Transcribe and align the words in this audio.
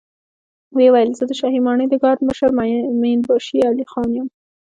ويې 0.75 0.89
ويل: 0.93 1.09
زه 1.19 1.23
د 1.27 1.31
شاهي 1.39 1.59
ماڼۍ 1.67 1.85
د 1.89 1.95
ګارد 2.03 2.21
مشر 2.29 2.49
مين 3.01 3.19
باشي 3.27 3.57
علی 3.67 3.85
خان 3.91 4.09
يم. 4.17 4.27